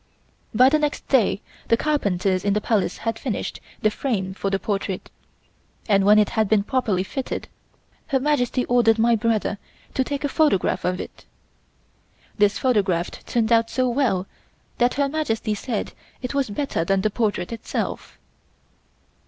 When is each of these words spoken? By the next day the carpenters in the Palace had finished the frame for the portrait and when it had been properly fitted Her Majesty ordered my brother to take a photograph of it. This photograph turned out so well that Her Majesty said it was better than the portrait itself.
By 0.51 0.69
the 0.69 0.79
next 0.79 1.07
day 1.09 1.41
the 1.67 1.77
carpenters 1.77 2.43
in 2.43 2.53
the 2.53 2.59
Palace 2.59 2.97
had 3.05 3.19
finished 3.19 3.59
the 3.83 3.91
frame 3.91 4.33
for 4.33 4.49
the 4.49 4.57
portrait 4.57 5.11
and 5.87 6.03
when 6.03 6.17
it 6.17 6.29
had 6.31 6.49
been 6.49 6.63
properly 6.63 7.03
fitted 7.03 7.47
Her 8.07 8.19
Majesty 8.19 8.65
ordered 8.65 8.97
my 8.97 9.15
brother 9.15 9.59
to 9.93 10.03
take 10.03 10.23
a 10.23 10.27
photograph 10.27 10.85
of 10.85 10.99
it. 10.99 11.25
This 12.35 12.57
photograph 12.57 13.11
turned 13.27 13.51
out 13.51 13.69
so 13.69 13.87
well 13.89 14.25
that 14.79 14.95
Her 14.95 15.07
Majesty 15.07 15.53
said 15.53 15.93
it 16.23 16.33
was 16.33 16.49
better 16.49 16.83
than 16.83 17.01
the 17.01 17.11
portrait 17.11 17.51
itself. 17.51 18.17